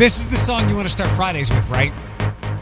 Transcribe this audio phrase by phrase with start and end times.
[0.00, 1.92] This is the song you want to start Fridays with, right?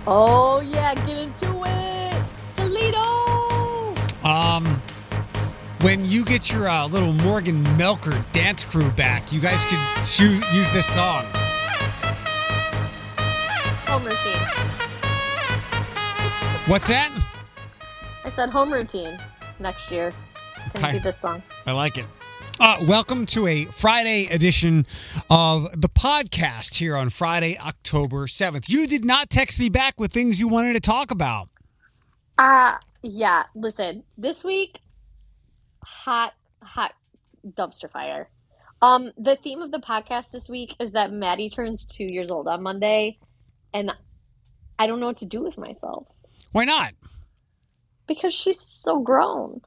[0.09, 2.23] Oh yeah, get into it,
[2.57, 3.95] Toledo.
[4.25, 4.67] Um,
[5.81, 9.79] when you get your uh, little Morgan Melker dance crew back, you guys could
[10.53, 11.27] use this song.
[13.87, 14.49] Home routine.
[16.67, 17.13] What's that?
[18.25, 19.17] I said home routine
[19.61, 20.13] next year.
[20.75, 20.93] Can Okay.
[20.95, 21.41] do this song.
[21.69, 22.07] I like it.
[22.61, 24.85] Uh, welcome to a Friday edition
[25.31, 28.69] of the podcast here on Friday, October 7th.
[28.69, 31.49] You did not text me back with things you wanted to talk about.
[32.37, 33.45] Uh yeah.
[33.55, 34.81] Listen, this week,
[35.85, 36.95] hot, hot
[37.47, 38.29] dumpster fire.
[38.83, 42.49] Um, the theme of the podcast this week is that Maddie turns two years old
[42.49, 43.19] on Monday,
[43.73, 43.93] and
[44.79, 46.07] I don't know what to do with myself
[46.53, 46.93] Why not?
[48.09, 49.61] because she's so grown.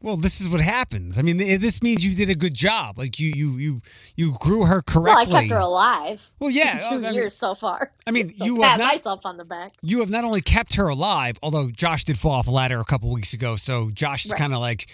[0.00, 1.18] Well, this is what happens.
[1.18, 2.98] I mean, this means you did a good job.
[2.98, 3.82] Like you, you, you,
[4.16, 5.26] you grew her correctly.
[5.32, 6.20] Well, I kept her alive.
[6.38, 6.78] Well, yeah.
[6.90, 7.90] two I mean, years so far.
[8.06, 9.72] I mean, So you pat have not myself on the back.
[9.82, 12.84] you have not only kept her alive, although Josh did fall off a ladder a
[12.84, 13.56] couple weeks ago.
[13.56, 14.38] So Josh is Right.
[14.38, 14.86] kind of like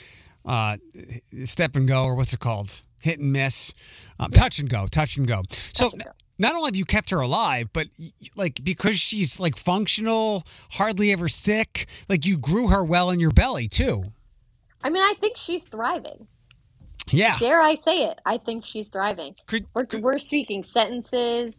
[0.46, 0.78] uh,
[1.44, 2.80] step and go, or what's it called?
[3.02, 3.74] Hit and miss,
[4.18, 5.42] um, touch and go, touch and go.
[5.74, 5.90] So.
[5.90, 6.10] And go.
[6.36, 7.86] Not only have you kept her alive, but
[8.34, 13.30] like because she's like functional, hardly ever sick, like you grew her well in your
[13.30, 14.06] belly too.
[14.84, 16.28] I mean, I think she's thriving.
[17.10, 17.38] Yeah.
[17.38, 18.18] Dare I say it?
[18.24, 19.34] I think she's thriving.
[19.46, 21.56] Could, We're, could- we're speaking sentences.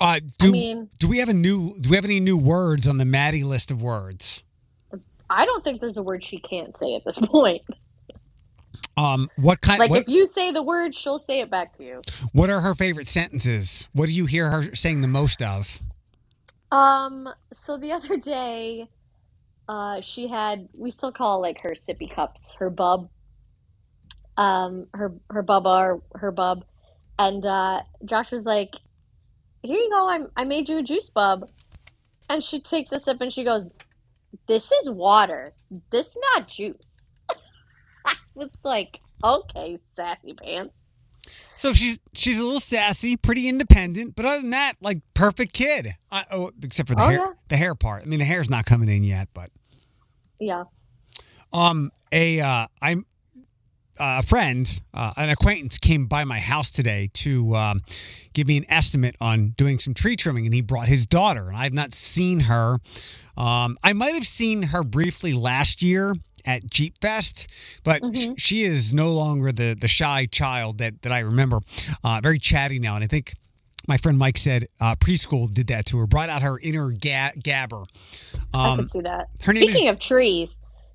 [0.00, 2.98] uh, do, mean- do we have a new do we have any new words on
[2.98, 4.42] the Maddie list of words?
[5.28, 7.62] I don't think there's a word she can't say at this point.
[8.96, 9.78] Um, what kind?
[9.78, 12.02] Like, what, if you say the word, she'll say it back to you.
[12.32, 13.88] what are her favorite sentences?
[13.94, 15.78] What do you hear her saying the most of?
[16.70, 17.28] Um,
[17.64, 18.88] so the other day,
[19.68, 23.08] uh, she had, we still call like her sippy cups, her bub,
[24.36, 26.64] um, her, her bubba, or her bub.
[27.18, 28.74] And, uh, Josh was like,
[29.62, 30.08] here you go.
[30.08, 31.48] I, I made you a juice bub.
[32.28, 33.68] And she takes a sip and she goes,
[34.48, 35.52] this is water.
[35.90, 36.76] This not juice.
[38.06, 40.86] I was like, okay, sassy pants.
[41.54, 45.94] So she's she's a little sassy, pretty independent, but other than that, like perfect kid.
[46.10, 47.30] I, oh, except for the Oh, hair, yeah.
[47.48, 48.02] the hair part.
[48.02, 49.50] I mean, the hair's not coming in yet, but
[50.42, 50.64] Yeah.
[51.52, 53.06] um, a uh, I'm
[53.98, 57.82] a friend, uh, an acquaintance came by my house today to um,
[58.32, 61.56] give me an estimate on doing some tree trimming, and he brought his daughter, and
[61.56, 62.78] I've not seen her.
[63.36, 66.14] Um, I might have seen her briefly last year
[66.44, 67.46] at Jeep Fest,
[67.84, 71.60] but sh- she is no longer the the shy child that that I remember.
[72.02, 73.34] Uh, very chatty now, and I think.
[73.88, 77.32] My friend Mike said uh, preschool did that to her, brought out her inner ga-
[77.38, 77.86] gabber.
[78.54, 79.28] I Um, could see that.
[79.42, 80.50] her name is- Speaking of trees,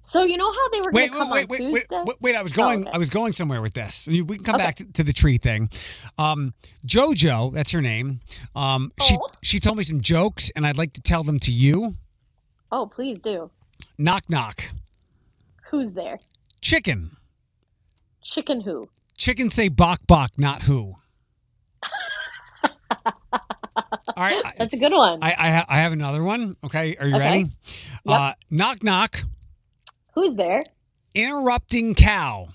[0.10, 1.86] so you know how they were going wait, to come wait, wait, Tuesday?
[2.06, 2.92] wait, wait, I was going, okay.
[2.94, 4.08] I was going somewhere with this.
[4.08, 4.64] We can come Okay.
[4.64, 5.70] back to, to the tree thing.
[6.18, 6.54] Um,
[6.86, 8.22] JoJo, that's her name.
[8.56, 9.28] Um, she Oh.
[9.44, 11.96] she told me some jokes, and I'd like to tell them to you.
[12.72, 13.52] Oh, please do.
[13.98, 14.64] Knock knock.
[15.72, 16.20] Who's there?
[16.62, 17.18] Chicken.
[18.24, 18.88] Chicken who?
[19.18, 20.96] Chicken say bok bok, not who.
[23.34, 25.20] All right, That's a good one.
[25.22, 26.56] I, I, ha- I have another one.
[26.64, 27.24] Okay, are you Okay.
[27.30, 27.40] ready?
[28.06, 28.20] Yep.
[28.20, 29.24] Uh, knock knock.
[30.16, 30.64] Who's there?
[31.14, 32.48] Interrupting cow.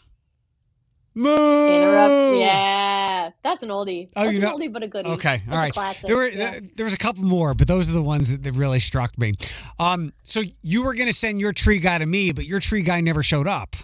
[1.15, 1.29] Moo.
[1.31, 2.39] Interrupt.
[2.41, 4.09] Yeah, that's an oldie.
[4.17, 5.11] Oh, that's you an know- oldie but a goodie.
[5.11, 5.75] Okay, all right.
[6.03, 6.59] There were yeah.
[6.75, 9.35] there was a couple more, but those are the ones that, that really struck me.
[9.79, 13.01] Um, so you were gonna send your tree guy to me, but your tree guy
[13.03, 13.77] never showed up.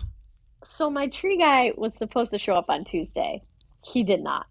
[0.65, 3.43] So my tree guy was supposed to show up on Tuesday.
[3.85, 4.47] He did not.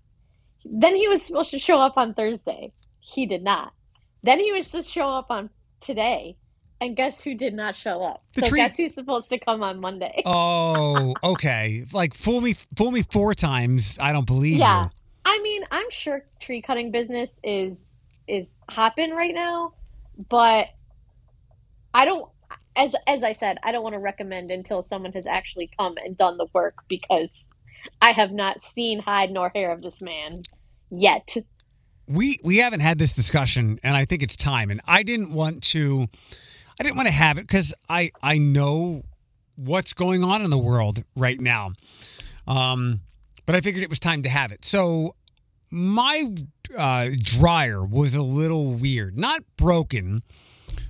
[0.69, 2.71] Then he was supposed to show up on Thursday.
[2.99, 3.73] He did not.
[4.23, 5.49] Then he was to show up on
[5.81, 6.35] today.
[6.79, 8.21] And guess who did not show up?
[8.35, 10.21] The so tree- guess who's supposed to come on Monday?
[10.25, 11.85] Oh, okay.
[11.91, 13.97] Like fool me, fool me four times.
[13.99, 14.83] I don't believe Yeah.
[14.85, 14.89] you.
[15.25, 17.77] I mean, I'm sure tree cutting business is
[18.27, 19.73] is hopping right now,
[20.29, 20.67] but
[21.93, 22.29] I don't
[22.75, 26.15] as as I said, I don't want to recommend until someone has actually come and
[26.15, 27.31] done the work because
[28.01, 30.41] I have not seen hide nor hair of this man
[30.89, 31.35] yet.
[32.07, 34.69] We we haven't had this discussion, and I think it's time.
[34.69, 36.07] And I didn't want to,
[36.79, 39.03] I didn't want to have it because I I know
[39.55, 41.73] what's going on in the world right now.
[42.47, 43.01] Um,
[43.45, 44.63] but I figured it was time to have it.
[44.63, 45.15] So
[45.69, 46.33] my
[46.77, 50.21] uh, dryer was a little weird, not broken.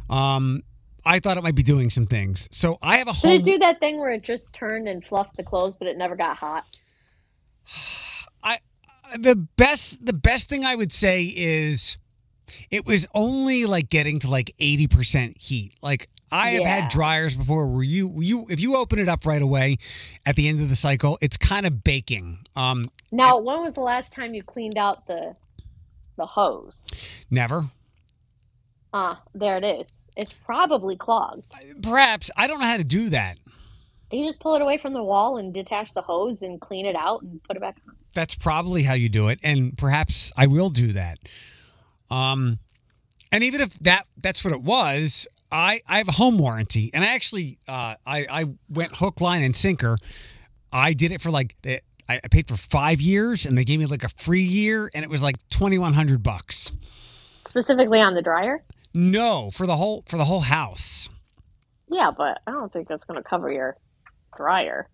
[0.10, 0.62] Um,
[1.06, 2.50] I thought it might be doing some things.
[2.52, 3.32] So I have a Did home.
[3.32, 6.16] it do that thing where it just turned and fluffed the clothes but it never
[6.16, 6.66] got hot?
[8.44, 8.60] I
[9.18, 11.98] the best the best thing I would say is
[12.72, 15.74] it was only like getting to like 80% heat.
[15.82, 16.82] Like I have Yeah.
[16.82, 19.78] had dryers before where you you if you open it up right away
[20.26, 22.40] at the end of the cycle, it's kind of baking.
[22.56, 25.36] Um Now, when was the last time you cleaned out the
[26.18, 26.84] the hose.
[27.30, 27.66] Never.
[28.94, 29.88] Ah, there it is.
[30.16, 31.44] It's probably clogged.
[31.84, 33.38] Perhaps I don't know how to do that.
[34.12, 36.96] You just pull it away from the wall and detach the hose and clean it
[36.96, 37.96] out and put it back on.
[38.18, 41.20] That's probably how you do it, and perhaps I will do that.
[42.10, 42.58] Um,
[43.32, 47.04] and even if that that's what it was, I I have a home warranty, and
[47.04, 50.00] I actually uh, I I went hook, line, and sinker.
[50.74, 51.80] I did it for like I
[52.10, 55.12] I paid for five years, and they gave me like a free year, and it
[55.12, 56.72] was like twenty one hundred bucks.
[57.48, 58.64] Specifically on the dryer?
[58.96, 61.08] No, for the whole for the whole house.
[61.88, 63.78] Yeah, but I don't think that's going to cover your
[64.36, 64.88] dryer.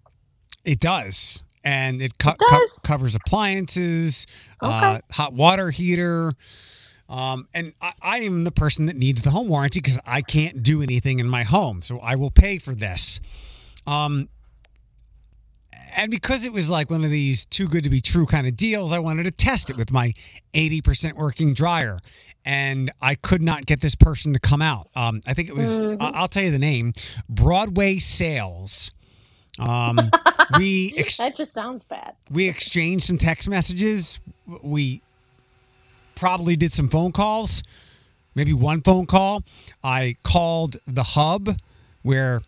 [0.65, 4.25] It does, and it, co- It co- covers appliances,
[4.61, 6.33] uh, hot water heater.
[7.09, 10.63] Um, and I, I am the person that needs the home warranty because I can't
[10.63, 13.19] do anything in my home, so I will pay for this.
[13.85, 14.29] Um,
[15.95, 18.57] and because it was like one of these too good to be true kind of
[18.57, 20.13] deals, I wanted to test it with my
[20.55, 21.99] 80% working dryer.
[22.45, 24.89] And I could not get this person to come out.
[24.95, 25.97] Um, I think it was, Mhm.
[26.01, 26.93] I- I'll tell you the name
[27.29, 28.91] Broadway Sales.
[29.59, 30.09] Um,
[30.57, 32.13] we ex- That just sounds bad.
[32.31, 34.19] we exchanged some text messages.
[34.63, 35.01] We
[36.15, 37.63] probably did some phone calls,
[38.35, 39.43] maybe one phone call.
[39.83, 41.57] I called the hub
[42.01, 42.41] where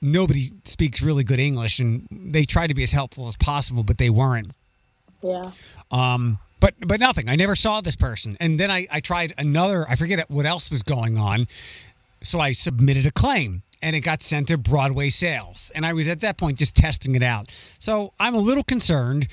[0.00, 3.98] nobody speaks really good English and they tried to be as helpful as possible, but
[3.98, 4.50] they weren't.
[5.22, 5.42] Yeah.
[5.90, 7.28] Um, but but nothing.
[7.28, 8.36] I never saw this person.
[8.40, 11.46] And then I, I tried another, I forget what else was going on.
[12.22, 15.72] So I submitted a claim and it got sent to Broadway Sales.
[15.74, 17.50] And I was at that point just testing it out.
[17.78, 19.28] So I'm a little concerned.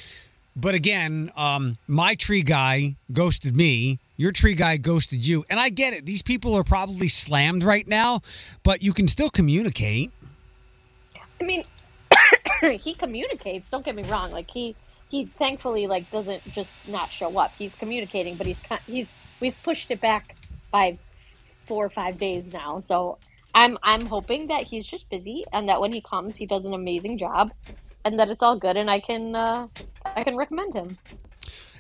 [0.55, 3.99] But again, um, my tree guy ghosted me.
[4.17, 5.45] Your tree guy ghosted you.
[5.49, 6.05] And I get it.
[6.05, 8.21] These people are probably slammed right now,
[8.63, 10.11] but you can still communicate.
[11.39, 11.63] I mean,
[12.61, 13.69] he communicates.
[13.69, 14.31] Don't get me wrong.
[14.31, 14.75] Like he
[15.09, 17.53] he thankfully like doesn't just not show up.
[17.57, 20.35] He's communicating, but he's he's we've pushed it back
[20.71, 20.97] by
[21.65, 22.79] four or five days now.
[22.81, 23.17] So
[23.53, 26.73] I'm I'm hoping that he's just busy and that when he comes, he does an
[26.73, 27.51] amazing job,
[28.05, 29.67] and that it's all good, and I can uh,
[30.05, 30.97] I can recommend him.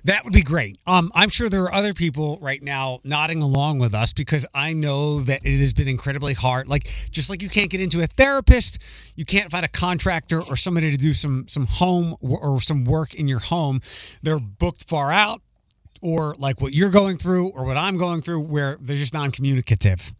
[0.05, 0.77] That would be great.
[0.87, 4.71] Um, I'm sure there are other people right now nodding along with us because I
[4.71, 6.69] know that it has been incredibly hard.
[6.69, 8.79] Like just like you can't get into a therapist,
[9.17, 13.13] you can't find a contractor or somebody to do some some home or some work
[13.13, 13.81] in your home.
[14.23, 15.41] They're booked far out,
[16.01, 20.13] or like what you're going through or what I'm going through, where they're just non-communicative.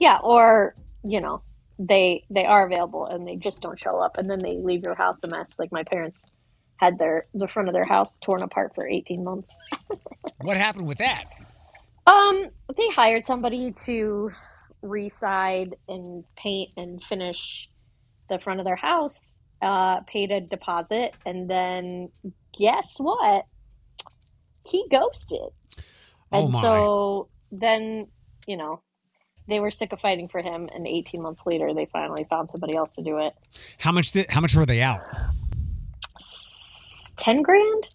[0.00, 1.42] Yeah, or you know
[1.78, 4.96] they they are available and they just don't show up, and then they leave your
[4.96, 5.56] house a mess.
[5.58, 6.24] Like my parents
[6.78, 9.54] had their the front of their house torn apart for 18 months.
[10.40, 11.26] What happened with that?
[12.06, 12.46] Um,
[12.76, 14.30] they hired somebody to
[14.82, 17.68] reside and paint and finish
[18.30, 19.38] the front of their house.
[19.62, 22.10] Uh, paid a deposit, and then
[22.58, 23.44] guess what?
[24.64, 25.50] He ghosted.
[26.32, 26.62] Oh And my!
[26.62, 28.06] so then,
[28.46, 28.82] you know,
[29.48, 32.76] they were sick of fighting for him, and 18 months later, they finally found somebody
[32.76, 33.32] else to do it.
[33.78, 35.00] how much did how much were they out?
[37.16, 37.88] 10 grand?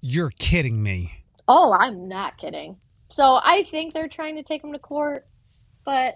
[0.00, 1.24] You're kidding me.
[1.48, 2.76] Oh, I'm not kidding.
[3.10, 5.26] So I think they're trying to take him to court,
[5.84, 6.14] but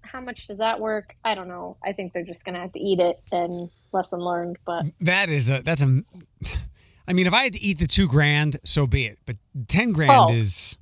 [0.00, 1.14] how much does that work?
[1.24, 1.76] I don't know.
[1.84, 5.30] I think they're just going to have to eat it and lesson learned, but That
[5.30, 6.02] is a that's a.
[7.06, 9.18] I mean, if I had to eat the two grand, so be it.
[9.26, 9.36] But
[9.68, 10.32] ten grand Oh.
[10.32, 10.76] is.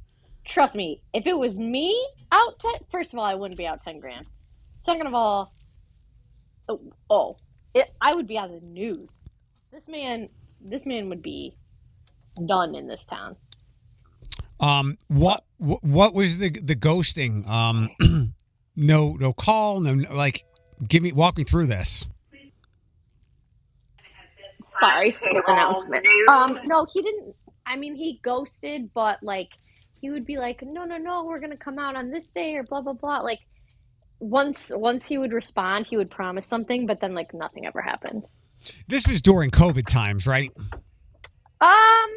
[0.51, 1.97] Trust me, if it was me
[2.33, 4.27] out 10, first of all, I wouldn't be out 10 grand.
[4.85, 5.55] Second of all,
[6.69, 7.37] oh, oh
[7.75, 9.29] it, I would be on the news.
[9.73, 10.29] This man,
[10.61, 11.57] this man would be
[12.47, 13.37] done in this town.
[14.59, 17.49] Um, what what, was the the ghosting?
[17.49, 17.91] Um,
[18.77, 20.45] no no call, no no- like.
[20.87, 22.07] Give me walk me through this.
[24.81, 25.15] Sorry,
[25.47, 26.09] announcements.
[26.29, 27.35] Um, no, he didn't.
[27.67, 29.51] I mean, he ghosted, but like,
[30.01, 32.63] he would be like, "No, no, no, we're gonna come out on this day," or
[32.63, 33.21] blah blah blah.
[33.21, 33.41] Like,
[34.19, 38.25] once once he would respond, he would promise something, but then like nothing ever happened.
[38.87, 40.51] This was during COVID times, right?
[41.61, 42.11] Um,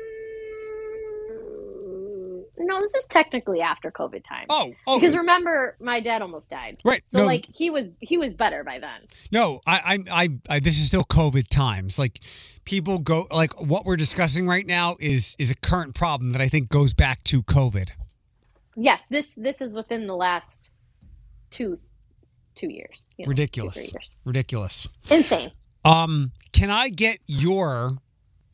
[2.58, 4.46] no, this is technically after COVID time.
[4.50, 6.78] Oh oh Because remember, my dad almost died.
[6.84, 7.04] right.
[7.08, 9.02] So no like he was he was better by then.
[9.32, 11.98] no, I, I I I this is still COVID times.
[11.98, 12.20] Like
[12.66, 16.48] people go like what we're discussing right now is is a current problem that I
[16.48, 17.90] think goes back to COVID.
[18.76, 20.70] Yes, this this is within the last
[21.50, 21.80] two
[22.56, 23.02] two years.
[23.18, 23.76] you know, Ridiculous.
[23.76, 24.10] three years.
[24.26, 24.88] Ridiculous.
[25.10, 25.52] Insane.
[25.84, 27.98] Um, can I get your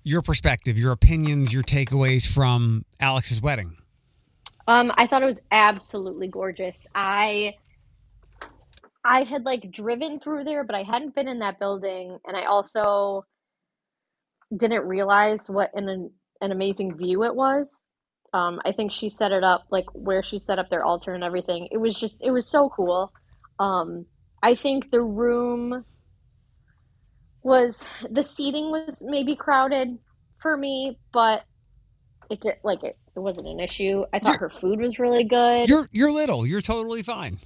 [0.04, 3.76] your perspective, your opinions, your takeaways from Alex's wedding?
[4.70, 6.86] Um, I thought it was absolutely gorgeous.
[6.94, 7.56] I
[9.04, 12.46] I had like driven through there, but I hadn't been in that building, and I
[12.46, 13.26] also
[14.56, 16.12] didn't realize what an
[16.42, 17.66] an amazing view it was.
[18.32, 21.24] Um, I think she set it up like where she set up their altar and
[21.24, 21.68] everything.
[21.72, 23.12] It was just it was so cool.
[23.58, 24.06] Um,
[24.44, 25.84] I think the room
[27.42, 29.98] was the seating was maybe crowded
[30.40, 31.42] for me, but
[32.30, 34.06] it did like it, it wasn't an issue.
[34.14, 35.68] I thought her food was really good.
[35.68, 36.46] You're you're little.
[36.46, 37.40] You're totally fine.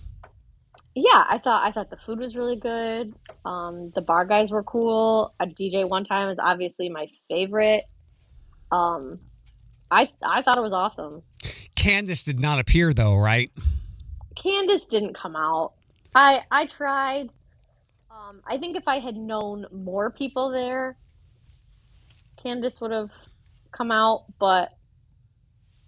[0.95, 3.13] Yeah, I thought I thought the food was really good.
[3.45, 5.33] Um, the bar guys were cool.
[5.39, 7.83] A DJ one time is obviously my favorite.
[8.71, 9.19] Um,
[9.89, 11.23] I I thought it was awesome.
[11.75, 13.51] Candace did not appear though, right?
[14.35, 15.73] Candace didn't come out.
[16.13, 17.29] I I tried.
[18.11, 20.97] Um, I think if I had known more people there,
[22.41, 23.09] Candace would have
[23.73, 24.71] come out, but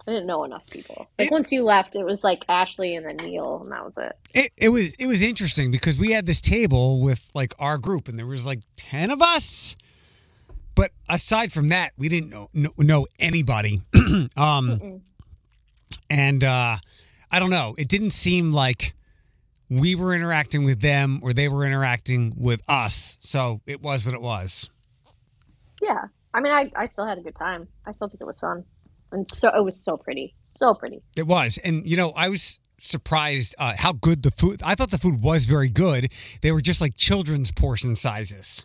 [0.08, 1.08] I didn't know enough people.
[1.18, 3.94] Like It- once you left, it was like Ashley and then Neil, and that was
[3.98, 4.15] it.
[4.34, 8.08] It, it was it was interesting because we had this table with like our group
[8.08, 9.75] and there was like 10 of us
[10.75, 15.01] but aside from that we didn't know know, know anybody um Mm-mm.
[16.10, 16.75] and uh
[17.32, 18.94] i don't know it didn't seem like
[19.70, 24.13] we were interacting with them or they were interacting with us so it was what
[24.13, 24.68] it was
[25.82, 27.68] Yeah, I mean, I I still had a good time.
[27.86, 28.65] I still think it was fun,
[29.12, 31.01] and so it was so pretty, so pretty.
[31.18, 34.92] it was and you know i was surprised uh, how good the food i thought
[34.92, 36.12] the food was very good
[36.42, 38.63] they were just like children's portion sizes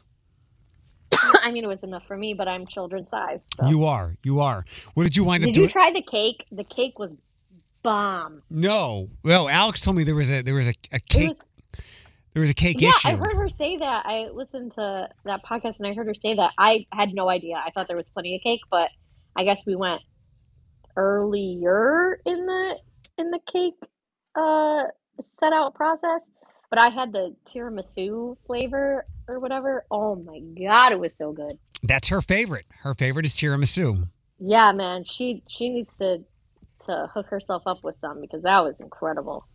[1.42, 3.44] I mean, it was enough for me, but I'm children's size.
[3.58, 3.66] So.
[3.66, 6.46] you are you are what did you wind up Did you try the cake?
[6.52, 7.10] The cake was
[7.82, 8.42] bomb.
[8.48, 11.38] No, Well, Alex told me there was a there was a, a cake
[12.34, 13.08] there was a cake yeah, issue.
[13.08, 14.06] I heard her say that.
[14.06, 16.52] I listened to that podcast and I heard her say that.
[16.58, 17.54] I had no idea.
[17.56, 18.88] I thought there was plenty of cake, but
[19.36, 20.02] I guess we went
[20.96, 22.76] earlier in the
[23.18, 23.74] in the cake
[24.36, 24.84] uh
[25.40, 26.22] set out process.
[26.68, 29.84] But I had the tiramisu flavor or whatever.
[29.90, 31.58] Oh my god, it was so good.
[31.82, 32.66] That's her favorite.
[32.82, 34.08] Her favorite is tiramisu.
[34.38, 36.18] Yeah, man, she she needs to
[36.86, 39.46] to hook herself up with some because that was incredible.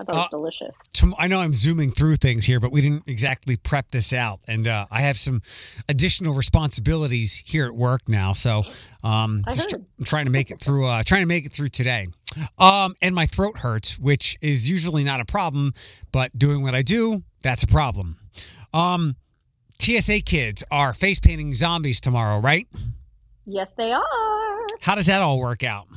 [0.00, 0.74] I thought it was Uh, delicious.
[0.92, 4.40] Tom- I know I'm zooming through things here, but we didn't exactly prep this out,
[4.48, 5.42] and uh, I have some
[5.88, 8.32] additional responsibilities here at work now.
[8.32, 8.62] So,
[9.04, 9.86] um, I just tr- heard.
[10.04, 10.86] trying to make it through.
[10.86, 12.08] Uh, trying to make it through today.
[12.58, 15.74] Um, and my throat hurts, which is usually not a problem,
[16.12, 18.18] but doing what I do, that's a problem.
[18.72, 19.16] Um,
[19.80, 22.68] TSA kids are face painting zombies tomorrow, right?
[23.46, 24.66] Yes, they are.
[24.80, 25.88] How does that all work out?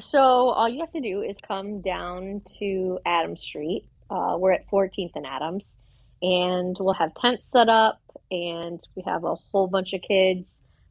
[0.00, 3.88] So all you have to do is come down to Adams Street.
[4.10, 5.72] Uh, we're at 14th and Adams,
[6.20, 8.00] and we'll have tents set up,
[8.30, 10.44] and we have a whole bunch of kids,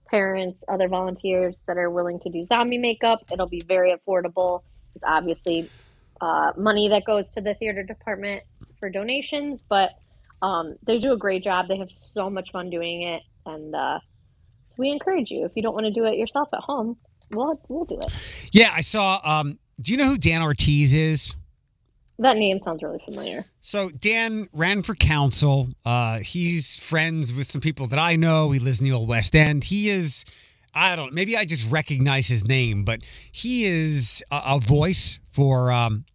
[0.09, 3.23] parents, other volunteers that are willing to do zombie makeup.
[3.31, 4.63] It'll be very affordable.
[4.95, 5.69] It's obviously
[6.19, 8.43] uh, money that goes to the theater department
[8.79, 9.91] for donations, but
[10.41, 11.67] um, they do a great job.
[11.67, 13.99] They have so much fun doing it, and uh,
[14.77, 15.45] we encourage you.
[15.45, 16.97] If you don't want to do it yourself at home,
[17.31, 18.13] we'll we'll do it.
[18.51, 19.19] Yeah, I saw.
[19.23, 21.35] Um, do you know who Dan Ortiz is?
[22.17, 23.45] That name sounds really familiar.
[23.59, 25.69] So Dan ran for council.
[25.85, 28.51] Uh, he's friends with some people that I know.
[28.51, 29.65] He lives in the old West End.
[29.65, 30.23] He is,
[30.73, 31.13] I don't.
[31.13, 33.01] Maybe I just recognize his name, but
[33.31, 36.05] he is a, a voice for um,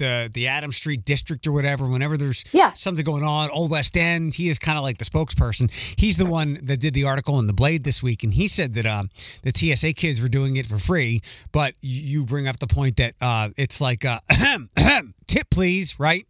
[0.00, 1.86] the the Adam Street district or whatever.
[1.86, 2.72] Whenever there's Yeah.
[2.72, 5.70] something going on, old West End, he is kind of like the spokesperson.
[5.96, 8.74] He's the one that did the article in the Blade this week, and he said
[8.74, 9.04] that uh,
[9.42, 11.22] the TSA kids were doing it for free.
[11.52, 14.18] But you, you bring up the point that uh, it's like uh,
[15.28, 16.26] tip, please, right?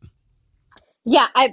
[1.06, 1.52] Yeah, I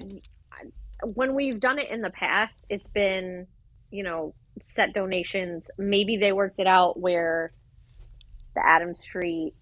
[1.04, 3.48] when we've done it in the past, it's been,
[3.92, 4.34] you know,
[4.74, 5.64] set donations.
[5.78, 7.54] Maybe they worked it out where
[8.56, 9.54] the Adam Street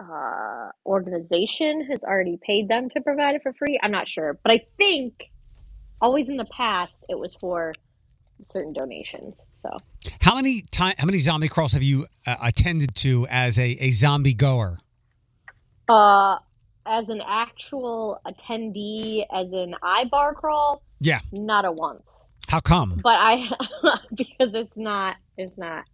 [0.00, 3.78] uh, organization has already paid them to provide it for free.
[3.82, 5.30] I'm not sure, but I think
[6.00, 7.72] always in the past it was for
[8.52, 9.34] certain donations.
[9.62, 9.76] So
[10.20, 10.94] How many time?
[10.98, 14.78] How many zombie crawls have you uh, attended to as a, a zombie goer?
[15.88, 16.38] Uh,
[16.86, 21.20] as an actual attendee, as an I bar crawl, Yeah.
[21.32, 22.02] not a once.
[22.48, 23.00] How come?
[23.02, 23.48] But I,
[24.14, 25.84] because it's not, it's not,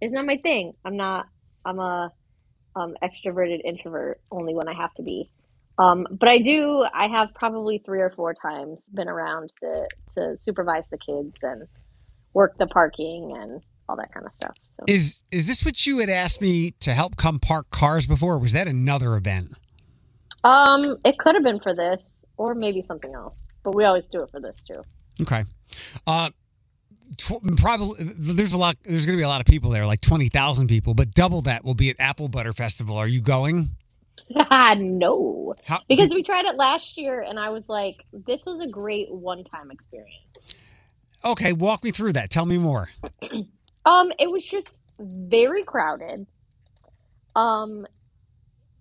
[0.00, 0.74] it's not my thing.
[0.84, 1.26] I'm not.
[1.64, 2.12] I'm a
[2.76, 5.30] um, extroverted introvert only when I have to be.
[5.78, 6.86] Um, but I do.
[6.94, 11.66] I have probably three or four times been around to to supervise the kids and
[12.32, 14.54] work the parking and all that kind of stuff.
[14.78, 14.84] So.
[14.86, 18.34] Is is this what you had asked me to help come park cars before?
[18.34, 19.56] Or was that another event?
[20.44, 22.00] Um, it could have been for this,
[22.36, 23.34] or maybe something else.
[23.64, 24.82] But we always do it for this too.
[25.22, 25.44] Okay.
[26.06, 26.30] Uh,
[27.16, 28.76] tw- probably there's a lot.
[28.84, 30.94] There's going to be a lot of people there, like twenty thousand people.
[30.94, 32.96] But double that will be at Apple Butter Festival.
[32.96, 33.70] Are you going?
[34.50, 38.66] no, How, because we tried it last year, and I was like, this was a
[38.66, 40.24] great one-time experience.
[41.24, 42.30] okay, walk me through that.
[42.30, 42.90] Tell me more.
[43.86, 44.66] Um, it was just
[44.98, 46.26] very crowded.
[47.36, 47.86] Um,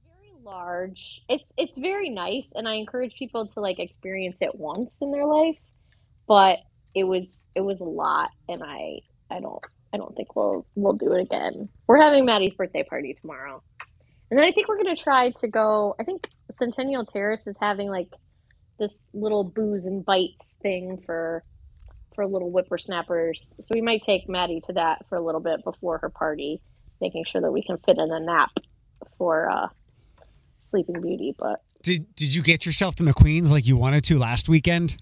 [0.05, 1.21] very large.
[1.27, 5.25] It's it's very nice, and I encourage people to like experience it once in their
[5.25, 5.57] life.
[6.25, 6.59] But
[6.95, 7.25] it was
[7.55, 11.21] it was a lot, and I I don't I don't think we'll we'll do it
[11.21, 11.69] again.
[11.87, 13.61] We're having Maddie's birthday party tomorrow,
[14.29, 15.95] and then I think we're gonna try to go.
[15.99, 16.29] I think
[16.59, 18.09] Centennial Terrace is having like
[18.79, 21.43] this little booze and bites thing for
[22.15, 23.41] for little whippersnappers.
[23.57, 26.61] So we might take Maddie to that for a little bit before her party,
[27.01, 28.51] making sure that we can fit in a nap
[29.17, 29.67] for uh,
[30.69, 31.35] Sleeping Beauty.
[31.37, 34.97] But Did did you get yourself to MacQueen's like you wanted to last weekend?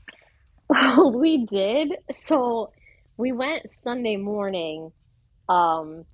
[1.14, 1.96] we did.
[2.26, 2.72] So
[3.18, 4.92] we went Sunday morning.
[5.50, 6.06] Um,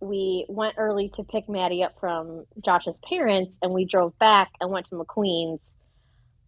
[0.00, 4.70] we went early to pick Maddie up from Josh's parents, and we drove back and
[4.70, 5.60] went to MacQueen's.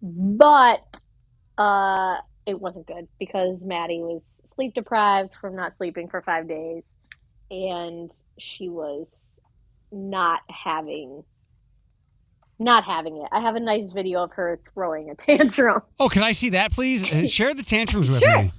[0.02, 1.02] But
[1.58, 2.16] uh,
[2.46, 4.22] it wasn't good because Maddie was
[4.54, 6.88] sleep deprived from not sleeping for five days,
[7.50, 9.06] and she was
[9.90, 11.24] not having
[12.60, 13.26] not having it.
[13.32, 15.80] I have a nice video of her throwing a tantrum.
[15.98, 17.04] Oh, can I see that, please?
[17.04, 18.42] Uh, Share the tantrums with Sure.
[18.42, 18.52] me.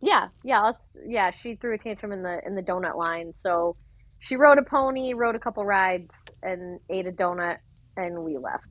[0.00, 1.30] Yeah, yeah, I'll, yeah.
[1.30, 3.32] She threw a tantrum in the in the donut line.
[3.42, 3.76] So
[4.18, 7.58] she rode a pony, rode a couple rides, and ate a donut,
[7.96, 8.64] and we left.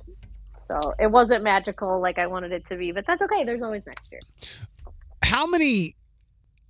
[0.69, 3.43] So it wasn't magical like I wanted it to be, but that's okay.
[3.43, 4.22] There's always next year.
[5.24, 5.95] How many?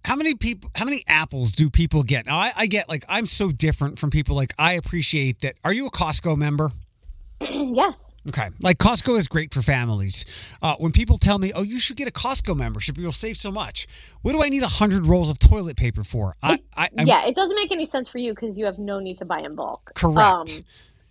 [0.05, 0.69] How many people?
[0.75, 2.25] How many apples do people get?
[2.25, 4.35] Now, I, I get like I'm so different from people.
[4.35, 5.55] Like I appreciate that.
[5.63, 6.71] Are you a Costco member?
[7.75, 7.99] Yes.
[8.27, 8.49] Okay.
[8.59, 10.25] Like Costco is great for families.
[10.61, 13.51] Uh, when people tell me, "Oh, you should get a Costco membership, you'll save so
[13.51, 13.87] much."
[14.23, 16.33] What do I need hundred rolls of toilet paper for?
[16.41, 19.19] I, I, yeah, it doesn't make any sense for you because you have no need
[19.19, 19.91] to buy in bulk.
[19.93, 20.53] correct.
[20.53, 20.65] Um,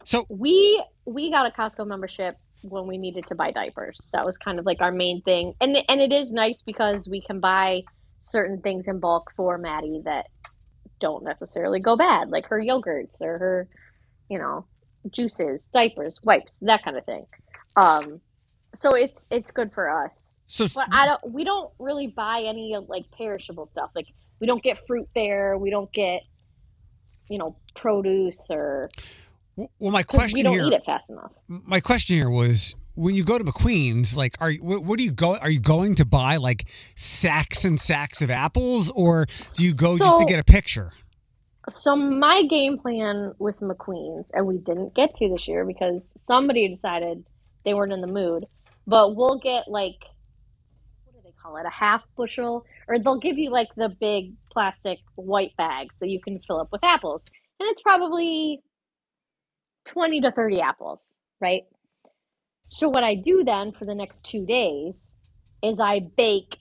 [0.04, 4.00] so we we got a Costco membership when we needed to buy diapers.
[4.12, 7.21] That was kind of like our main thing, and and it is nice because we
[7.21, 7.85] can buy
[8.25, 10.26] certain things in bulk for Maddie that
[11.00, 13.68] don't necessarily go bad, like her yogurts or her,
[14.30, 14.64] you know,
[15.11, 17.26] juices, diapers, wipes, that kind of thing.
[17.76, 18.20] Um,
[18.76, 20.11] so it's it's good for us.
[20.46, 21.33] so But I don't.
[21.33, 23.90] We don't really buy any like perishable stuff.
[23.94, 24.07] Like
[24.40, 25.57] we don't get fruit there.
[25.59, 26.22] We don't get,
[27.28, 28.88] you know, produce or
[29.57, 30.66] well, my 'cause we question don't here.
[30.66, 31.33] eat it fast enough.
[31.46, 35.05] my question here was when you go to MacQueen's, like, are you, what, what do
[35.05, 35.37] you go?
[35.37, 39.26] Are you going to buy like sacks and sacks of apples, or
[39.57, 40.92] do you go just to get a picture?
[41.70, 46.68] So my game plan with MacQueen's, and we didn't get to this year because somebody
[46.68, 47.24] decided
[47.64, 48.44] they weren't in the mood.
[48.87, 49.98] But we'll get like,
[51.05, 51.64] what do they call it?
[51.66, 56.20] A half bushel, or they'll give you like the big plastic white bags that you
[56.20, 57.22] can fill up with apples,
[57.59, 58.61] and it's probably
[59.87, 61.00] twenty to thirty apples,
[61.40, 61.62] right?
[62.68, 64.96] So what I do then for the next two days
[65.62, 66.57] is I bake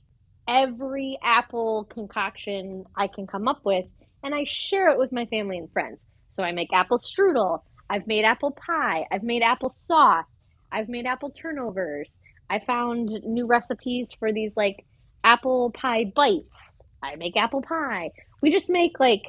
[0.47, 3.85] every apple concoction I can come up with
[4.23, 5.99] and I share it with my family and friends.
[6.35, 10.25] So I make apple strudel, I've made apple pie, I've made apple sauce,
[10.71, 12.13] I've made apple turnovers.
[12.49, 14.85] I found new recipes for these like
[15.23, 16.77] apple pie bites.
[17.01, 18.11] I make apple pie.
[18.41, 19.23] We just make like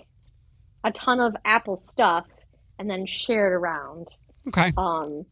[0.85, 2.27] a ton of apple stuff
[2.79, 4.09] and then share it around.
[4.49, 4.73] Okay.
[4.77, 5.25] Um,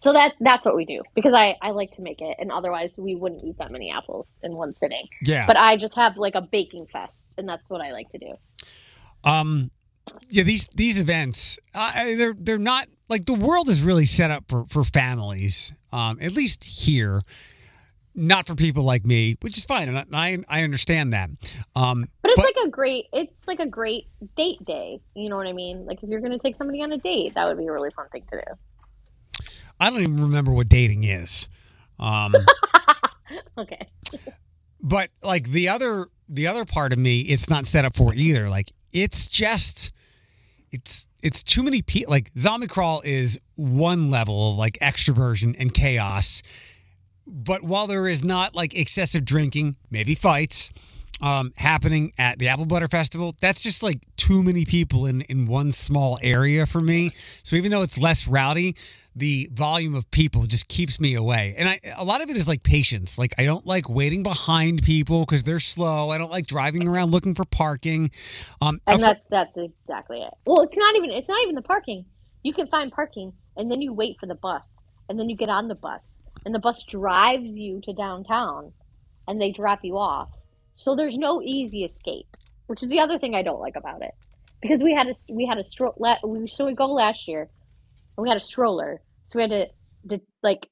[0.00, 2.92] so that that's what we do because I I like to make it, and otherwise
[2.96, 5.06] we wouldn't eat that many apples in one sitting.
[5.24, 5.46] Yeah.
[5.46, 8.32] But I just have like a baking fest, and that's what I like to do.
[9.24, 9.70] Um,
[10.28, 14.44] yeah, these these events, uh, they're they're not like the world is really set up
[14.48, 15.72] for for families.
[15.92, 17.22] Um, at least here,
[18.14, 21.30] not for people like me, which is fine, and I I understand that.
[21.74, 25.00] Um, But it's But- like a great it's like a great date day.
[25.14, 25.86] You know what I mean?
[25.86, 28.08] Like if you're gonna take somebody on a date, that would be a really fun
[28.10, 28.52] thing to do.
[29.80, 31.48] I don't even remember what dating is.
[31.98, 32.34] Um,
[33.58, 33.88] Okay.
[34.82, 38.50] but like the other the other part of me, it's not set up for either.
[38.50, 39.92] Like it's just
[40.70, 42.10] it's it's too many people.
[42.10, 46.42] Like zombie crawl is one level of like extroversion and chaos.
[47.26, 50.70] But while there is not like excessive drinking, maybe fights
[51.22, 55.46] um, happening at the Apple Butter Festival, that's just like too many people in in
[55.46, 57.12] one small area for me.
[57.42, 58.76] So even though it's less rowdy,
[59.16, 61.54] the volume of people just keeps me away.
[61.56, 63.18] And I a lot of it is like patience.
[63.18, 66.10] Like I don't like waiting behind people because they're slow.
[66.10, 68.10] I don't like driving around looking for parking.
[68.60, 70.34] Um, And that's that's exactly it.
[70.44, 72.04] Well, it's not even it's not even the parking.
[72.42, 74.62] You can find parking, and then you wait for the bus,
[75.08, 76.02] and then you get on the bus,
[76.44, 78.72] and the bus drives you to downtown,
[79.26, 80.28] and they drop you off.
[80.76, 84.14] So there's no easy escape, which is the other thing I don't like about it.
[84.60, 85.94] Because we had a we had a stroll.
[86.22, 87.48] We so we go last year,
[88.16, 89.66] and we had a stroller, so we had to,
[90.10, 90.66] to like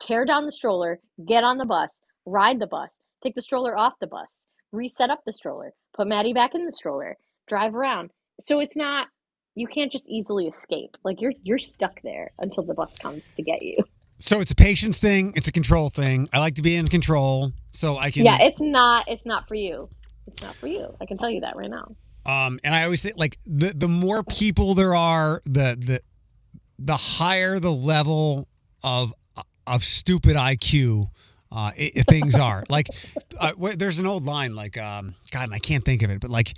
[0.00, 1.90] tear down the stroller, get on the bus,
[2.26, 2.90] ride the bus,
[3.22, 4.28] take the stroller off the bus,
[4.72, 7.16] reset up the stroller, put Maddie back in the stroller,
[7.48, 8.10] drive around.
[8.44, 9.08] So it's not
[9.54, 10.96] you can't just easily escape.
[11.04, 13.76] Like you're you're stuck there until the bus comes to get you.
[14.18, 15.32] So it's a patience thing.
[15.36, 16.28] It's a control thing.
[16.32, 18.24] I like to be in control, so I can.
[18.24, 19.88] Yeah, it's not it's not for you.
[20.26, 20.94] It's not for you.
[21.00, 21.94] I can tell you that right now.
[22.26, 26.00] Um, and I always think like the the more people there are, the the
[26.78, 28.48] the higher the level
[28.82, 29.12] of
[29.66, 31.08] of stupid IQ
[31.50, 32.64] uh, it, things are.
[32.68, 32.88] like
[33.38, 36.30] uh, there's an old line like um, God, and I can't think of it, but
[36.30, 36.54] like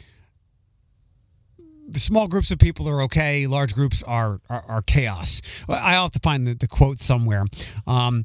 [1.97, 3.47] small groups of people are okay.
[3.47, 5.43] Large groups are are, are chaos.
[5.69, 7.45] I have to find the, the quote somewhere.
[7.87, 8.25] Um,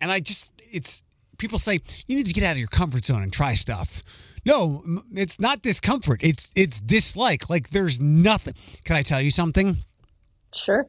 [0.00, 1.02] and I just it's
[1.38, 4.02] people say you need to get out of your comfort zone and try stuff.
[4.46, 4.82] No,
[5.14, 6.20] it's not discomfort.
[6.22, 7.48] It's it's dislike.
[7.48, 8.54] Like there's nothing.
[8.84, 9.78] Can I tell you something?
[10.54, 10.86] Sure.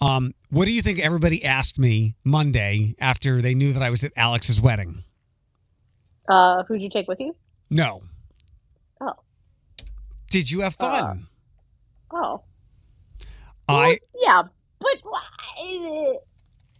[0.00, 4.04] Um, what do you think everybody asked me Monday after they knew that I was
[4.04, 5.04] at Alex's wedding?
[6.28, 7.34] Uh, who'd you take with you?
[7.70, 8.02] No.
[9.00, 9.14] Oh.
[10.30, 11.26] Did you have fun?
[12.10, 12.42] Uh, oh.
[13.68, 14.42] I well, yeah,
[14.78, 14.98] but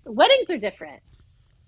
[0.05, 1.03] weddings are different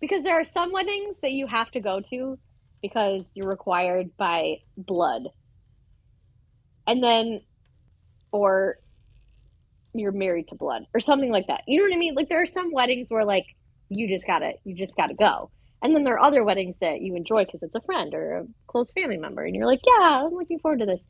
[0.00, 2.38] because there are some weddings that you have to go to
[2.82, 5.28] because you're required by blood.
[6.86, 7.40] And then
[8.30, 8.78] or
[9.98, 11.62] you're married to blood or something like that.
[11.66, 12.14] You know what I mean?
[12.14, 13.46] Like there are some weddings where like
[13.88, 15.50] you just gotta you just gotta go.
[15.82, 18.46] And then there are other weddings that you enjoy because it's a friend or a
[18.66, 21.00] close family member, and you're like, yeah, I'm looking forward to this.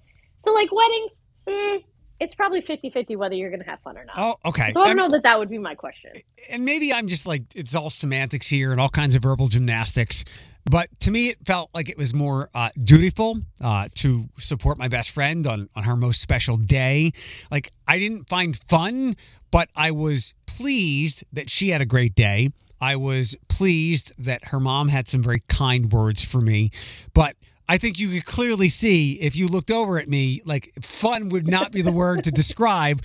[0.43, 1.13] So like weddings,
[1.47, 1.79] eh,
[2.19, 4.17] it's probably 50-50 whether you're going to have fun or not.
[4.19, 4.73] Oh, okay.
[4.73, 6.11] So I don't know that that would be my question.
[6.51, 10.25] And maybe I'm just like it's all semantics here and all kinds of verbal gymnastics.
[10.69, 14.89] But to me, it felt like it was more uh, dutiful uh, to support my
[14.89, 17.13] best friend on, on her most special day.
[17.53, 19.15] Like, I didn't find fun,
[19.53, 22.51] but I was pleased that she had a great day.
[22.81, 26.73] I was pleased that her mom had some very kind words for me.
[27.15, 27.37] But
[27.69, 31.47] I think you could clearly see if you looked over at me, like, fun would
[31.47, 33.03] not be the word to describe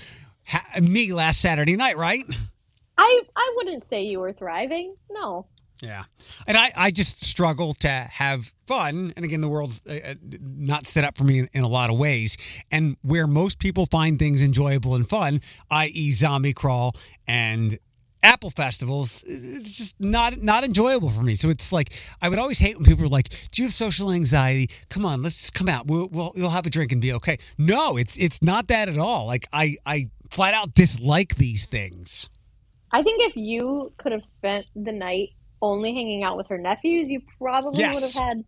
[0.47, 2.25] ha- me last Saturday night, right?
[2.97, 4.95] I, I wouldn't say you were thriving.
[5.09, 5.45] No.
[5.81, 6.03] Yeah.
[6.45, 9.13] And I, I just struggle to have fun.
[9.15, 11.89] And again, the world's uh, uh, not set up for me in, in, a lot
[11.89, 12.37] of ways.
[12.71, 15.41] And where most people find things enjoyable and fun,
[15.71, 16.95] i.e., zombie crawl
[17.27, 17.79] and
[18.23, 21.33] Apple festivals, it's just not not enjoyable for me.
[21.33, 21.91] So it's like
[22.21, 24.69] I would always hate when people are like, "Do you have social anxiety?
[24.89, 25.87] Come on, let's just come out.
[25.87, 28.99] We'll, we'll you'll have a drink and be okay." No, it's it's not that at
[28.99, 29.25] all.
[29.25, 32.29] Like I I flat out dislike these things.
[32.91, 35.29] I think if you could have spent the night
[35.61, 37.95] only hanging out with her nephews, you probably yes.
[37.95, 38.45] would have had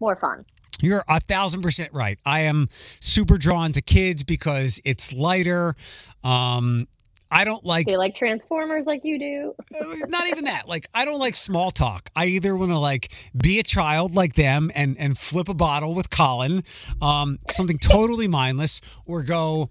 [0.00, 0.44] more fun.
[0.80, 2.18] You're a thousand percent right.
[2.26, 2.68] I am
[3.00, 5.76] super drawn to kids because it's lighter.
[6.22, 6.88] Um,
[7.30, 7.86] I don't like.
[7.86, 9.54] They like Transformers like you do.
[9.74, 10.68] Uh, not even that.
[10.68, 12.10] Like I don't like small talk.
[12.14, 15.94] I either want to like be a child like them and and flip a bottle
[15.94, 16.62] with Colin,
[17.00, 19.70] um, something totally mindless, or go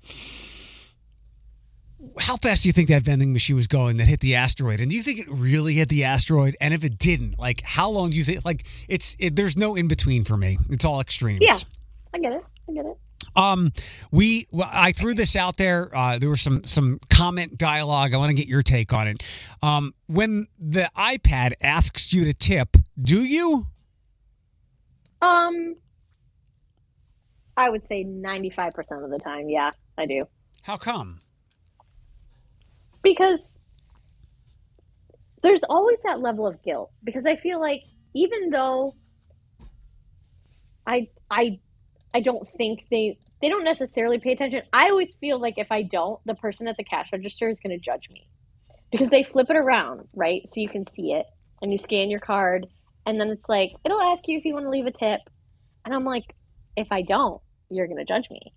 [2.20, 4.80] how fast do you think that vending machine was going that hit the asteroid?
[4.80, 6.56] And do you think it really hit the asteroid?
[6.60, 8.46] And if it didn't, like, how long do you think?
[8.46, 10.58] Like, it's it, there's no in between for me.
[10.70, 11.42] It's all extremes.
[11.42, 11.58] Yeah,
[12.14, 12.46] I get it.
[12.70, 12.98] I get it.
[13.36, 13.72] Um,
[14.12, 15.90] we well, I threw this out there.
[15.96, 18.14] Uh, there was some some comment dialogue.
[18.14, 19.24] I want to get your take on it.
[19.62, 23.66] Um, when the iPad asks you to tip, do you?
[25.22, 25.76] Um,
[27.58, 29.50] I would say ninety five percent of the time.
[29.50, 30.28] Yeah, I do.
[30.64, 31.20] How come?
[33.04, 33.42] Because
[35.44, 37.84] there's always that level of guilt because I feel like
[38.16, 38.96] even though
[40.88, 41.60] I I
[42.14, 44.62] I don't think they they don't necessarily pay attention.
[44.72, 47.78] I always feel like if I don't, the person at the cash register is going
[47.78, 48.28] to judge me
[48.92, 50.42] because they flip it around, right?
[50.48, 51.26] So you can see it
[51.62, 52.68] and you scan your card
[53.06, 55.20] and then it's like it'll ask you if you want to leave a tip.
[55.86, 56.34] And I'm like
[56.76, 58.54] if I don't, you're going to judge me.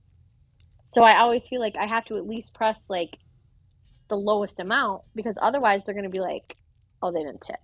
[0.95, 3.11] So I always feel like I have to at least press like
[4.09, 6.57] the lowest amount because otherwise they're going to be like,
[7.03, 7.61] oh, they didn't tip.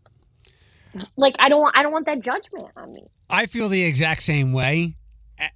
[1.16, 3.05] Like I don't want I don't want that judgment on me.
[3.31, 4.94] I feel the exact same way.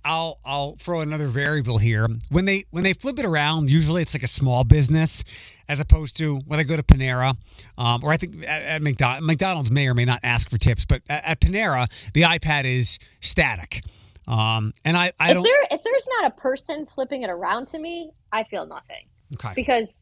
[0.05, 2.09] I'll I'll throw another variable here.
[2.31, 5.23] When they when they flip it around, usually it's like a small business,
[5.69, 7.37] as opposed to when I go to Panera,
[7.77, 10.85] um, or I think at, at McDonald's, McDonald's may or may not ask for tips,
[10.85, 13.83] but at, at Panera the iPad is static.
[14.27, 15.43] Um, and I, I if don't.
[15.45, 19.07] There, if there's not a person flipping it around to me, I feel nothing.
[19.35, 19.53] Okay.
[19.55, 19.95] Because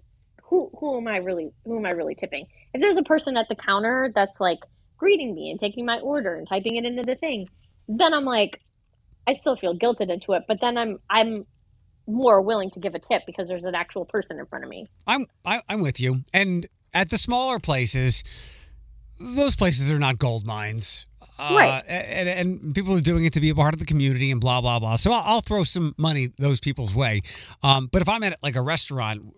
[0.55, 2.47] who who am I really who am I really tipping?
[2.73, 4.61] If there's a person at the counter that's like
[4.97, 7.49] greeting me and taking my order and typing it into the thing,
[7.89, 8.61] then I'm like,
[9.27, 11.47] I still feel guilted into it, but then I'm I'm
[12.07, 14.87] more willing to give a tip because there's an actual person in front of me.
[15.07, 18.23] I'm I, am i am with you, and at the smaller places,
[19.19, 21.07] those places are not gold mines.
[21.39, 21.83] Uh, Right.
[21.89, 24.61] And, and people are doing it to be a part of the community and blah
[24.61, 24.97] blah blah.
[24.97, 27.21] So I'll, I'll throw some money those people's way.
[27.63, 29.35] Um, but if I'm at like a restaurant,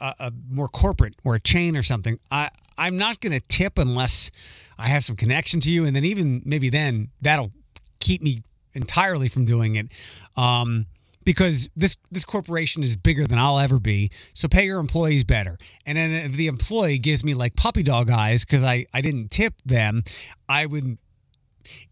[0.00, 3.78] a, a more corporate or a chain or something, I I'm not going to tip
[3.78, 4.30] unless
[4.78, 7.52] I have some connection to you, and then even maybe then that'll
[8.00, 8.42] keep me
[8.74, 9.88] entirely from doing it.
[10.36, 10.86] Um,
[11.24, 14.10] because this this corporation is bigger than I'll ever be.
[14.32, 15.58] So pay your employees better.
[15.84, 19.30] And then if the employee gives me like puppy dog eyes because I, I didn't
[19.30, 20.04] tip them,
[20.48, 20.96] I would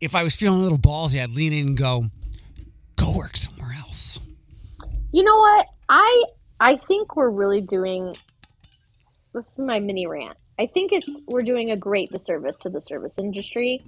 [0.01, 2.07] if I was feeling a little ballsy, I'd lean in and go,
[2.97, 4.21] go work somewhere else.
[5.13, 5.67] You know what?
[5.89, 6.25] I
[6.61, 8.15] I think we're really doing
[9.35, 10.37] this is my mini rant.
[10.59, 13.85] I think it's we're doing a great disservice to the service industry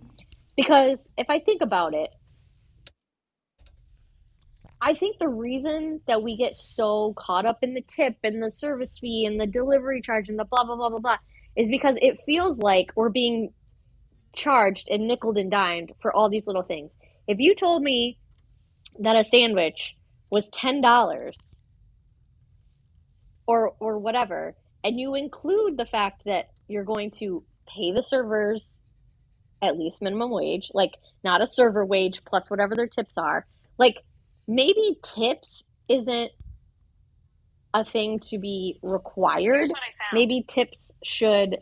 [0.56, 2.10] because if I think about it,
[4.80, 8.52] I think the reason that we get so caught up in the tip and the
[8.56, 11.16] service fee and the delivery charge and the blah blah blah blah blah
[11.56, 13.52] is because it feels like we're being
[14.34, 16.90] charged and nickel and dimed for all these little things.
[17.26, 18.18] If you told me
[19.00, 19.94] that a sandwich
[20.30, 21.36] was ten dollars
[23.46, 28.72] or or whatever, and you include the fact that you're going to pay the servers
[29.60, 30.92] at least minimum wage, like
[31.24, 33.46] not a server wage plus whatever their tips are,
[33.78, 33.96] like
[34.46, 36.30] maybe tips isn't
[37.74, 39.66] a thing to be required.
[40.12, 41.58] Maybe tips should.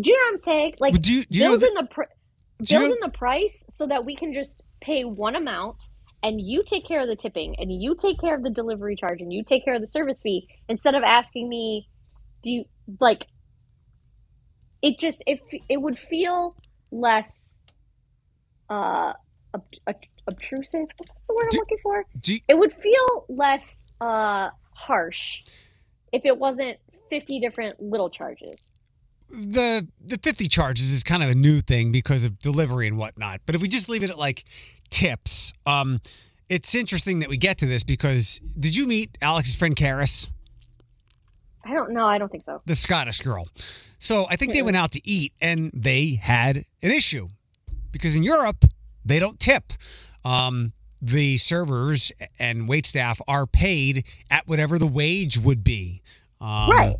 [0.00, 0.72] Do you know what I'm saying?
[0.80, 2.02] Like do you, do you know build that, in the pr-
[2.62, 5.76] do you know- in the price so that we can just pay one amount
[6.22, 9.20] and you take care of the tipping and you take care of the delivery charge
[9.20, 11.88] and you take care of the service fee instead of asking me
[12.42, 12.64] do you
[13.00, 13.26] like
[14.82, 16.54] it just it it would feel
[16.92, 17.40] less
[18.70, 19.12] uh
[19.54, 19.96] ob- ob-
[20.28, 20.86] obtrusive.
[20.96, 22.04] What's the word i'm looking for?
[22.20, 25.40] do you- it would feel less uh harsh
[26.12, 26.78] if it wasn't
[27.10, 28.54] 50 different little charges
[29.30, 33.40] the the 50 charges is kind of a new thing because of delivery and whatnot.
[33.46, 34.44] But if we just leave it at like
[34.90, 36.00] tips, um,
[36.48, 40.30] it's interesting that we get to this because did you meet Alex's friend Karis?
[41.64, 43.46] i don't know i don't think so the Scottish girl.
[43.98, 47.28] So I think they went out to eat and they had an issue
[47.90, 48.64] because in Europe
[49.04, 49.72] they don't tip.
[50.24, 56.00] Um, the servers and wait staff are paid at whatever the wage would be.
[56.40, 56.96] Um, right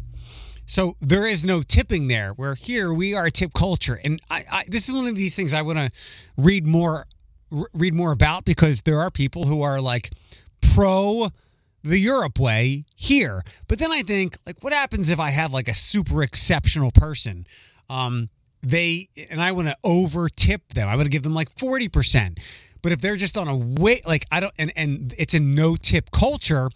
[0.68, 2.32] So there is no tipping there.
[2.32, 5.34] Where here we are a tip culture, and I, I this is one of these
[5.34, 5.90] things I want to
[6.36, 7.06] read more
[7.72, 10.10] read more about because there are people who are like
[10.60, 11.30] pro
[11.82, 13.44] the Europe way here.
[13.66, 17.46] But then I think like what happens if I have like a super exceptional person?
[17.88, 18.28] Um
[18.62, 20.86] they and I want to over tip them.
[20.86, 22.38] I want to give them like 40%.
[22.82, 25.76] But if they're just on a wait like I don't and and it's a no
[25.76, 26.68] tip culture,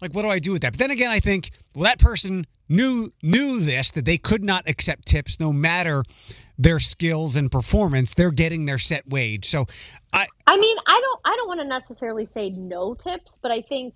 [0.00, 0.74] like what do I do with that?
[0.74, 4.68] But then again I think well that person knew knew this that they could not
[4.68, 6.02] accept tips no matter
[6.58, 8.14] their skills and performance.
[8.14, 9.48] They're getting their set wage.
[9.48, 9.66] So
[10.12, 13.62] I I mean, I don't I don't want to necessarily say no tips, but I
[13.62, 13.94] think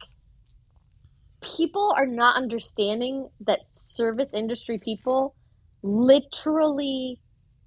[1.41, 3.61] people are not understanding that
[3.95, 5.35] service industry people
[5.83, 7.21] literally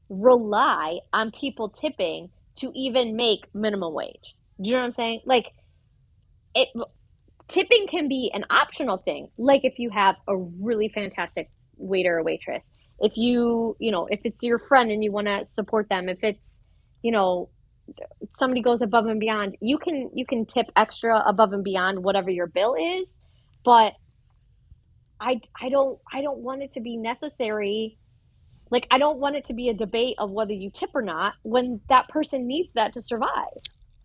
[0.10, 4.36] rely on people tipping to even make minimum wage.
[4.60, 5.22] Do you know what I'm saying?
[5.26, 5.48] Like
[6.56, 6.70] it
[7.50, 9.30] tipping can be an optional thing.
[9.38, 12.64] Like if you have a really fantastic waiter or waitress.
[13.00, 16.20] If you, you know, if it's your friend and you want to support them, if
[16.22, 16.50] it's,
[17.02, 17.50] you know,
[18.38, 22.30] somebody goes above and beyond, you can you can tip extra above and beyond whatever
[22.30, 23.16] your bill is,
[23.64, 23.94] but
[25.20, 27.98] I I don't I don't want it to be necessary.
[28.70, 31.34] Like I don't want it to be a debate of whether you tip or not
[31.44, 33.30] when that person needs that to survive.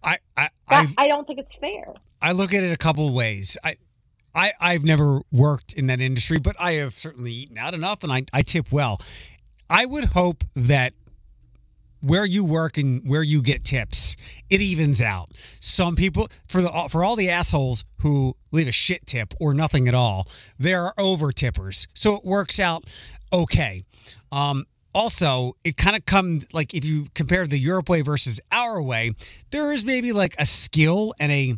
[0.02, 1.94] I I, That, I I don't think it's fair.
[2.25, 3.59] I look at it a couple ways.
[3.63, 3.77] I,
[4.35, 8.11] I, I've never worked in that industry, but I have certainly eaten out enough, and
[8.11, 8.99] I, I tip well.
[9.69, 10.95] I would hope that
[12.01, 14.17] where you work and where you get tips,
[14.49, 15.33] it evens out.
[15.61, 19.87] Some people, for the for all the assholes who leave a shit tip or nothing
[19.87, 20.27] at all,
[20.59, 22.85] there are over tippers, so it works out
[23.35, 23.85] okay.
[24.33, 28.81] Um, also, it kind of comes like if you compare the Europe way versus our
[28.81, 29.13] way,
[29.51, 31.57] there is maybe like a skill and a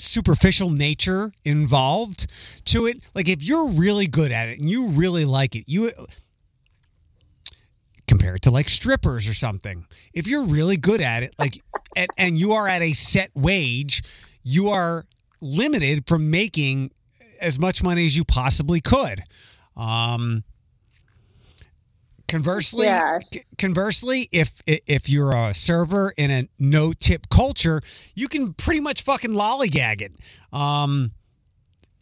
[0.00, 2.26] superficial nature involved
[2.66, 3.00] to it.
[3.14, 5.90] Like if you're really good at it and you really like it, you
[8.06, 9.86] compare it to like strippers or something.
[10.12, 11.62] If you're really good at it, like
[11.94, 14.02] and, and you are at a set wage,
[14.42, 15.06] you are
[15.40, 16.90] limited from making
[17.40, 19.22] as much money as you possibly could.
[19.76, 20.44] Um
[22.30, 23.18] conversely Yeah.
[23.32, 27.82] c- conversely if if you're a server in a no tip culture
[28.14, 30.12] you can pretty much fucking lollygag it
[30.52, 31.12] um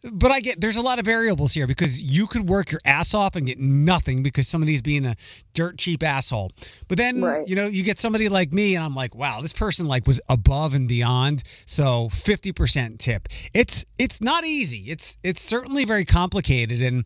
[0.01, 3.13] but I get there's a lot of variables here because you could work your ass
[3.13, 5.17] off and get nothing because somebody's being a
[5.53, 6.51] dirt cheap asshole.
[6.87, 7.45] But then Right.
[7.45, 10.21] you know you get somebody like me and I'm like, wow, this person like was
[10.29, 11.43] above and beyond.
[11.65, 13.27] So 50% tip.
[13.53, 14.85] It's it's not easy.
[14.89, 17.03] It's it's certainly very complicated and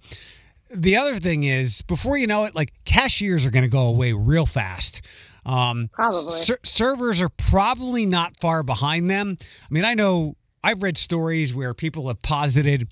[0.73, 4.13] the other thing is before you know it like cashiers are going to go away
[4.13, 5.01] real fast.
[5.45, 6.39] Um, Probably.
[6.39, 9.37] ser- servers are probably not far behind them.
[9.39, 12.87] I mean, I know I've read stories where people have posited.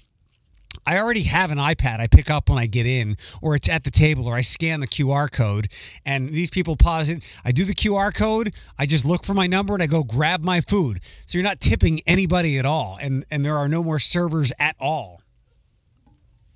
[0.85, 3.83] I already have an iPad I pick up when I get in, or it's at
[3.83, 5.69] the table, or I scan the QR code.
[6.05, 9.73] And these people posit, I do the QR code, I just look for my number
[9.73, 10.99] and I go grab my food.
[11.25, 12.97] So you're not tipping anybody at all.
[13.01, 15.21] And, and there are no more servers at all.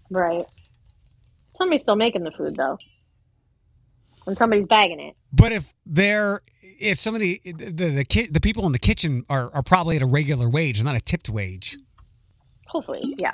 [0.09, 0.45] Right.
[1.57, 2.77] Somebody's still making the food though.
[4.27, 5.15] And somebody's bagging it.
[5.31, 6.41] But if they're,
[6.79, 10.07] if somebody, the, the, ki- the people in the kitchen are, are probably at a
[10.07, 11.77] regular wage, not a tipped wage.
[12.67, 13.31] Hopefully, yeah.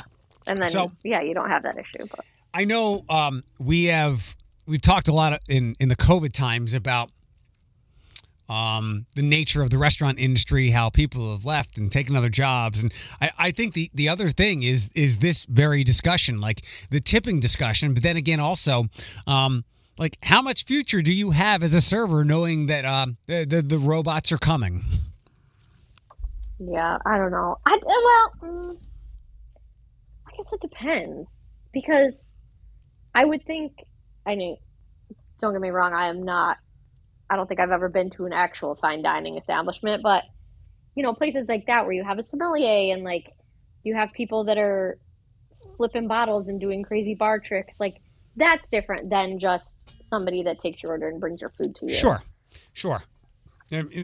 [0.47, 2.07] And then So- yeah, you don't have that issue.
[2.13, 4.35] But I know um, we have
[4.67, 7.09] we've talked a lot in in the COVID times about
[8.51, 12.83] um, the nature of the restaurant industry, how people have left and taken other jobs,
[12.83, 16.99] and I, I think the the other thing is is this very discussion, like the
[16.99, 18.85] tipping discussion, but then again also.
[19.25, 19.63] Um,
[19.97, 23.61] like how much future do you have as a server knowing that um, the, the
[23.61, 24.83] the robots are coming?
[26.59, 27.57] yeah, I don't know.
[27.65, 28.77] I well, mm,
[30.27, 31.29] I guess it depends
[31.71, 32.19] because
[33.15, 33.73] I would think.
[34.25, 34.57] I mean,
[35.39, 35.93] don't get me wrong.
[35.93, 36.57] I am not.
[37.31, 40.23] I don't think I've ever been to an actual fine dining establishment, but
[40.95, 43.31] you know, places like that where you have a sommelier and like
[43.83, 44.99] you have people that are
[45.77, 48.01] flipping bottles and doing crazy bar tricks, like
[48.35, 49.63] that's different than just
[50.09, 51.93] somebody that takes your order and brings your food to you.
[51.93, 52.21] Sure,
[52.73, 53.01] sure.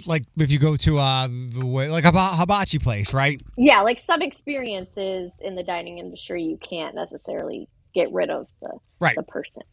[0.06, 3.42] Like if you go to uh, like a hiba- hibachi place, right?
[3.58, 8.80] Yeah, like some experiences in the dining industry you can't necessarily get rid of the
[9.02, 9.18] Right.
[9.18, 9.64] the person.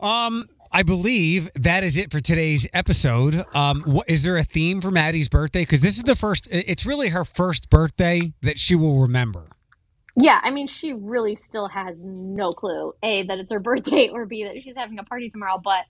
[0.00, 3.44] Um, I believe that is it for today's episode.
[3.54, 5.62] Um, what, is there a theme for Maddie's birthday?
[5.62, 6.46] Because this is the first.
[6.50, 9.48] It's really her first birthday that she will remember.
[10.16, 12.94] Yeah, I mean she really still has no clue.
[13.02, 15.84] A that it's her birthday or B that she's having a party tomorrow, but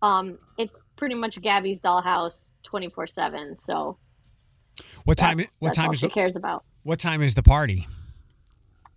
[0.00, 3.60] um it's pretty much Gabby's dollhouse 24/7.
[3.60, 3.98] So
[5.04, 5.38] What time?
[5.38, 6.64] that's, What time is she the cares about.
[6.82, 7.86] What time is the party?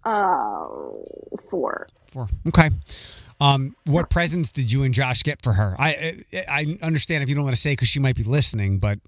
[0.04, 0.68] Uh,
[1.50, 1.88] four.
[2.12, 2.28] Four.
[2.48, 2.70] okay.
[3.40, 5.76] Um, what presents did you and Josh get for her?
[5.80, 8.80] I I, I understand if you don't want to say because she might be listening,
[8.80, 9.00] but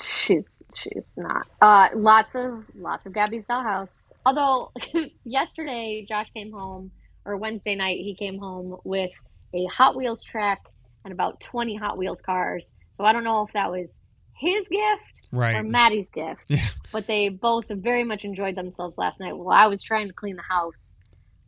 [0.00, 1.46] She's she's not.
[1.60, 4.04] Uh, lots of lots of Gabby's dollhouse.
[4.24, 4.70] Although
[5.24, 6.92] yesterday Josh came home,
[7.24, 9.10] or Wednesday night he came home with
[9.54, 10.60] a Hot Wheels track
[11.04, 12.64] and about twenty Hot Wheels cars.
[12.98, 13.90] So I don't know if that was
[14.36, 15.62] his gift or.
[15.70, 16.66] Maddie's gift, Yeah.
[16.92, 19.36] but they both very much enjoyed themselves last night.
[19.36, 20.74] While I was trying to clean the house,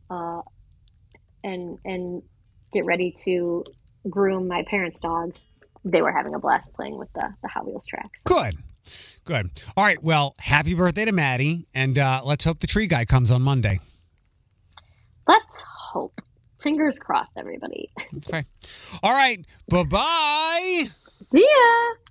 [0.09, 0.41] uh,
[1.45, 2.23] and and
[2.73, 3.63] get ready to
[4.09, 5.35] groom my parents' dog.
[5.85, 8.19] They were having a blast playing with the, the Hot Wheels tracks.
[8.25, 8.57] Good.
[9.23, 9.51] Good.
[9.77, 10.01] All right.
[10.03, 13.79] Well, happy birthday to Maddie, and uh, let's hope the tree guy comes on Monday.
[15.27, 16.21] Let's hope.
[16.61, 17.91] Fingers crossed, everybody.
[18.17, 18.43] Okay.
[19.03, 19.45] All right.
[19.69, 20.87] Bye bye.
[21.31, 22.04] See ya.